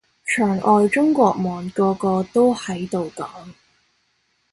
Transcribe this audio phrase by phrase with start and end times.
[0.25, 3.29] 牆外中文網個個都喺度講